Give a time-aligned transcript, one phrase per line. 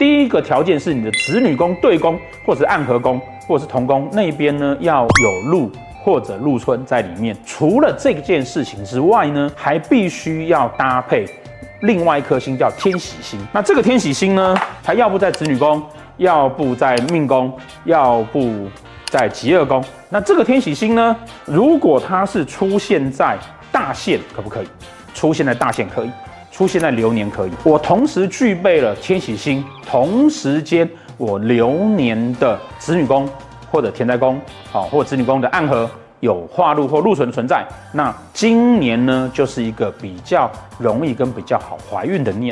[0.00, 5.70] 第一个条件是你的子女宫、对宫，或者是暗合宫，或者是同宫那边呢要有禄
[6.02, 7.36] 或者禄春在里面。
[7.44, 11.26] 除了这件事情之外呢，还必须要搭配
[11.82, 13.38] 另外一颗星叫天喜星。
[13.52, 15.82] 那这个天喜星呢，它要不在子女宫，
[16.16, 17.52] 要不在命宫，
[17.84, 18.66] 要不
[19.10, 19.84] 在疾厄宫。
[20.08, 21.14] 那这个天喜星呢，
[21.44, 23.36] 如果它是出现在
[23.70, 24.66] 大限，可不可以？
[25.12, 26.10] 出现在大限可以。
[26.60, 30.86] 出现在流年可以，我同时具备了天喜星，同时间
[31.16, 33.26] 我流年的子女宫
[33.70, 34.38] 或者田宅宫，
[34.70, 35.90] 好，或子女宫的暗合
[36.20, 42.48] 有化禄或禄存存在，那今年呢就是一个比较容易跟比较好怀孕的年。